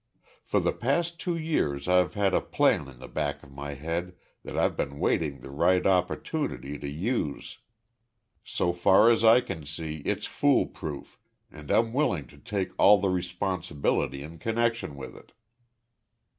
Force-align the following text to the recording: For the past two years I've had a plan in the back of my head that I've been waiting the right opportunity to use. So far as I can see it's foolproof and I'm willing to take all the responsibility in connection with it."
For 0.43 0.59
the 0.59 0.73
past 0.73 1.19
two 1.19 1.37
years 1.37 1.87
I've 1.87 2.15
had 2.15 2.33
a 2.33 2.41
plan 2.41 2.87
in 2.87 2.97
the 2.97 3.07
back 3.07 3.43
of 3.43 3.51
my 3.51 3.75
head 3.75 4.15
that 4.43 4.57
I've 4.57 4.75
been 4.75 4.97
waiting 4.97 5.41
the 5.41 5.51
right 5.51 5.85
opportunity 5.85 6.79
to 6.79 6.89
use. 6.89 7.59
So 8.43 8.73
far 8.73 9.11
as 9.11 9.23
I 9.23 9.41
can 9.41 9.63
see 9.63 9.97
it's 9.97 10.25
foolproof 10.25 11.19
and 11.51 11.69
I'm 11.69 11.93
willing 11.93 12.25
to 12.29 12.39
take 12.39 12.71
all 12.79 12.97
the 12.99 13.09
responsibility 13.09 14.23
in 14.23 14.39
connection 14.39 14.95
with 14.95 15.15
it." 15.15 15.33